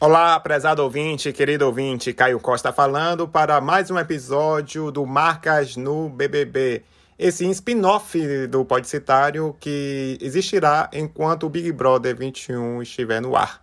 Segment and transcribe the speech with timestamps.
[0.00, 6.08] Olá, prezado ouvinte, querido ouvinte, Caio Costa falando para mais um episódio do Marcas no
[6.08, 6.84] BBB.
[7.18, 13.60] Esse spin-off do Podcitário que existirá enquanto o Big Brother 21 estiver no ar.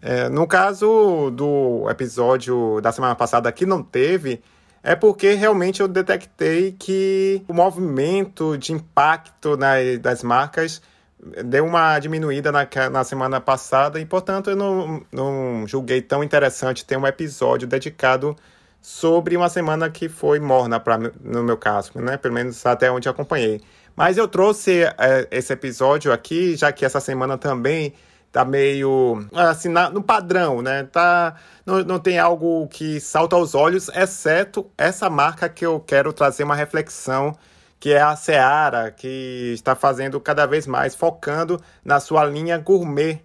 [0.00, 4.40] É, no caso do episódio da semana passada que não teve,
[4.84, 9.56] é porque realmente eu detectei que o movimento de impacto
[10.00, 10.80] das marcas
[11.44, 16.84] deu uma diminuída na, na semana passada e, portanto, eu não, não julguei tão interessante
[16.84, 18.36] ter um episódio dedicado
[18.80, 22.16] sobre uma semana que foi morna, pra, no meu caso, né?
[22.16, 23.60] Pelo menos até onde acompanhei.
[23.94, 27.94] Mas eu trouxe é, esse episódio aqui, já que essa semana também
[28.32, 30.84] tá meio assim na, no padrão, né?
[30.84, 36.12] Tá não, não tem algo que salta aos olhos, exceto essa marca que eu quero
[36.12, 37.36] trazer uma reflexão
[37.82, 43.20] que é a Seara, que está fazendo cada vez mais, focando na sua linha gourmet.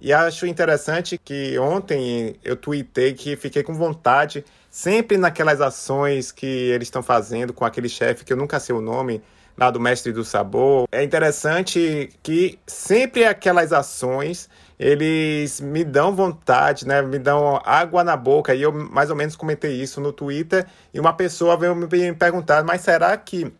[0.00, 6.44] E acho interessante que ontem eu tuitei que fiquei com vontade, sempre naquelas ações que
[6.44, 9.22] eles estão fazendo com aquele chefe que eu nunca sei o nome,
[9.56, 10.88] lá do Mestre do Sabor.
[10.90, 17.00] É interessante que sempre aquelas ações eles me dão vontade, né?
[17.00, 18.56] Me dão água na boca.
[18.56, 20.66] E eu mais ou menos comentei isso no Twitter.
[20.92, 23.52] E uma pessoa veio me perguntar: mas será que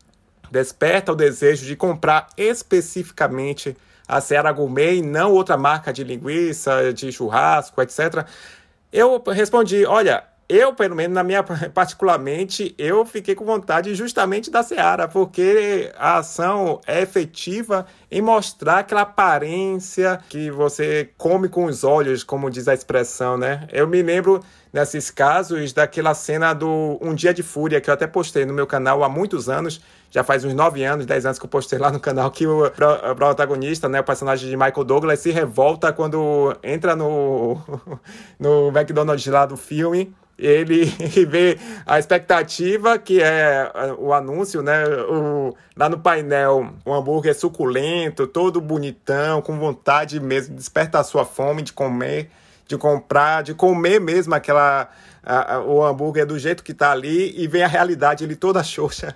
[0.51, 6.93] desperta o desejo de comprar especificamente a Seara Gourmet e não outra marca de linguiça,
[6.93, 8.27] de churrasco, etc.
[8.93, 14.65] Eu respondi, olha, eu, pelo menos na minha particularmente, eu fiquei com vontade justamente da
[14.65, 21.85] Seara, porque a ação é efetiva em mostrar aquela aparência que você come com os
[21.85, 23.69] olhos, como diz a expressão, né?
[23.73, 28.07] Eu me lembro nesses casos daquela cena do Um Dia de Fúria, que eu até
[28.07, 31.45] postei no meu canal há muitos anos, já faz uns 9 anos, 10 anos que
[31.45, 32.71] eu postei lá no canal, que o
[33.17, 37.61] protagonista, né, o personagem de Michael Douglas, se revolta quando entra no,
[38.39, 40.87] no McDonald's lá do filme ele
[41.29, 44.85] vê a expectativa que é, é o anúncio, né?
[45.09, 51.25] O, lá no painel, o hambúrguer suculento, todo bonitão, com vontade mesmo, desperta a sua
[51.25, 52.31] fome de comer,
[52.69, 54.89] de comprar, de comer mesmo aquela
[55.23, 58.63] a, a, o hambúrguer do jeito que tá ali e vem a realidade ele toda
[58.63, 59.15] xoxa.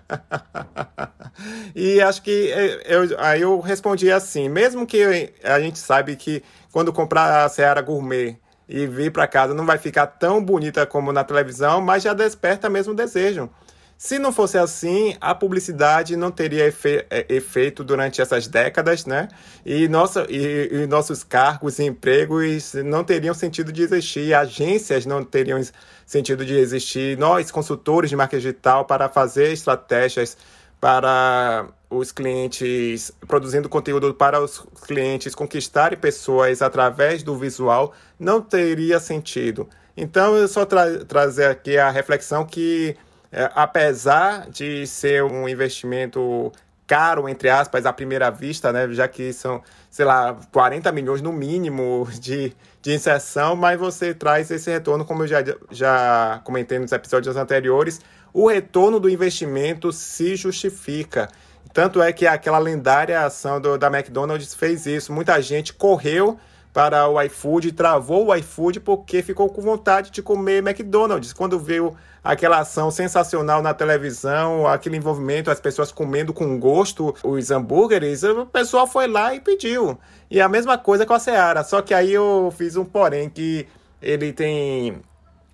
[1.74, 6.42] e acho que é, eu, aí eu respondi assim, mesmo que a gente sabe que
[6.72, 8.36] quando comprar a Seara Gourmet
[8.68, 12.68] e vir para casa não vai ficar tão bonita como na televisão, mas já desperta
[12.68, 13.48] mesmo o desejo.
[13.96, 19.28] Se não fosse assim, a publicidade não teria efe é, efeito durante essas décadas, né?
[19.64, 25.24] E, nossa, e, e, nossos cargos e empregos não teriam sentido de existir, agências não
[25.24, 25.60] teriam
[26.04, 30.36] sentido de existir, nós, consultores de marketing digital, para fazer estratégias
[30.80, 39.00] para os clientes, produzindo conteúdo para os clientes conquistarem pessoas através do visual, não teria
[39.00, 39.66] sentido.
[39.96, 42.96] Então, eu só tra trazer aqui a reflexão que,
[43.34, 46.52] é, apesar de ser um investimento
[46.86, 48.86] caro, entre aspas, à primeira vista, né?
[48.92, 54.52] Já que são, sei lá, 40 milhões no mínimo de, de inserção, mas você traz
[54.52, 55.38] esse retorno, como eu já,
[55.70, 58.00] já comentei nos episódios anteriores,
[58.32, 61.28] o retorno do investimento se justifica.
[61.72, 65.12] Tanto é que aquela lendária ação do, da McDonald's fez isso.
[65.12, 66.38] Muita gente correu
[66.74, 71.32] para o iFood, travou o iFood porque ficou com vontade de comer McDonald's.
[71.32, 77.50] Quando viu aquela ação sensacional na televisão, aquele envolvimento, as pessoas comendo com gosto os
[77.52, 79.96] hambúrgueres, o pessoal foi lá e pediu.
[80.28, 83.68] E a mesma coisa com a Seara, só que aí eu fiz um porém que
[84.02, 85.00] ele tem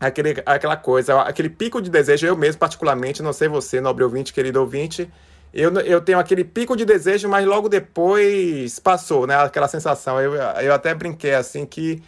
[0.01, 4.33] aquele, aquela coisa, aquele pico de desejo, eu mesmo particularmente, não sei você, nobre ouvinte,
[4.33, 5.11] querido ouvinte,
[5.53, 9.37] eu, eu tenho aquele pico de desejo, mas logo depois passou, né?
[9.37, 10.21] Aquela sensação.
[10.21, 12.03] Eu, eu até brinquei assim que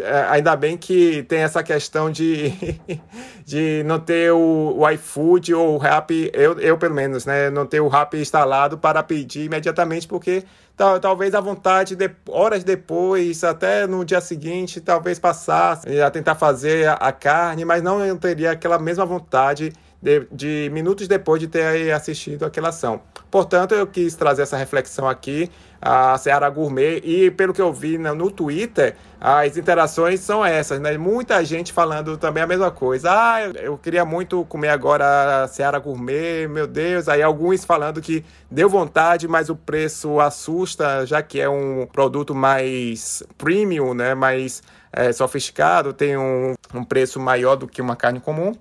[0.00, 2.52] é, ainda bem que tem essa questão de,
[3.44, 7.50] de não ter o, o iFood ou o Rap, eu, eu pelo menos, né?
[7.50, 10.44] Não ter o Rap instalado para pedir imediatamente, porque
[10.76, 16.34] tal, talvez a vontade, de, horas depois, até no dia seguinte, talvez passasse a tentar
[16.34, 19.72] fazer a, a carne, mas não teria aquela mesma vontade
[20.02, 23.00] de, de, minutos depois de ter assistido aquela ação.
[23.30, 25.50] Portanto, eu quis trazer essa reflexão aqui,
[25.80, 30.96] a Seara Gourmet, e pelo que eu vi no, Twitter, as interações são essas, né?
[30.96, 33.10] Muita gente falando também a mesma coisa.
[33.10, 37.08] Ah, eu, eu queria muito comer agora a Seara Gourmet, meu Deus.
[37.08, 42.34] Aí alguns falando que deu vontade, mas o preço assusta, já que é um produto
[42.34, 44.14] mais premium, né?
[44.14, 44.62] Mais
[44.92, 48.54] é, sofisticado, tem um, um preço maior do que uma carne comum.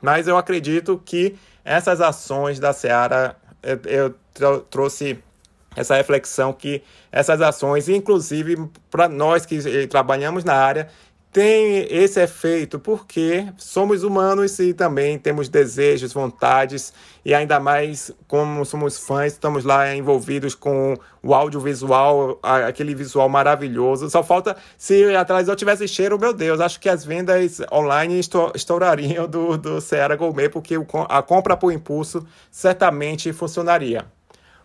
[0.00, 4.10] Mas eu acredito que essas ações da Seara, eu,
[4.40, 5.18] eu trouxe
[5.76, 10.88] essa reflexão que essas ações, inclusive para nós que trabalhamos na área,
[11.32, 16.92] tem esse efeito porque somos humanos e também temos desejos, vontades
[17.24, 24.08] e ainda mais como somos fãs, estamos lá envolvidos com o audiovisual, aquele visual maravilhoso.
[24.08, 28.18] Só falta se atrás eu tivesse cheiro, meu Deus, acho que as vendas online
[28.54, 30.76] estourariam do, do Seara Gourmet porque
[31.08, 34.17] a compra por impulso certamente funcionaria.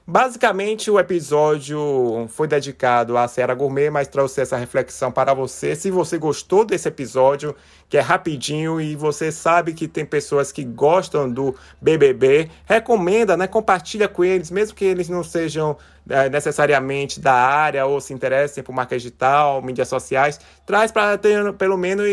[0.05, 5.77] Basicamente, o episódio foi dedicado à Serra Gourmet, mas trouxe essa reflexão para você.
[5.77, 7.55] Se você gostou desse episódio,
[7.87, 13.47] que é rapidinho e você sabe que tem pessoas que gostam do BBB, recomenda, né?
[13.47, 15.77] Compartilha com eles, mesmo que eles não sejam
[16.09, 20.37] é, necessariamente da área ou se interessem por marca digital, mídias sociais.
[20.65, 22.05] Traz para ter pelo menos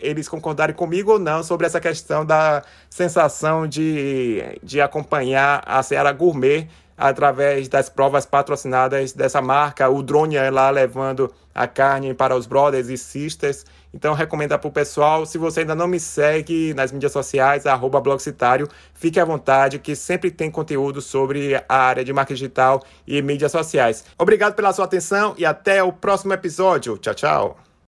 [0.00, 6.12] eles concordarem comigo ou não sobre essa questão da sensação de, de acompanhar a Serra
[6.12, 6.66] Gourmet
[6.96, 12.46] através das provas patrocinadas dessa marca, o drone é lá levando a carne para os
[12.46, 13.64] brothers e sisters.
[13.92, 18.00] Então recomenda para o pessoal, se você ainda não me segue nas mídias sociais, arroba
[18.00, 23.22] Blogcitário, fique à vontade que sempre tem conteúdo sobre a área de marketing digital e
[23.22, 24.04] mídias sociais.
[24.18, 26.98] Obrigado pela sua atenção e até o próximo episódio.
[26.98, 27.65] Tchau, tchau.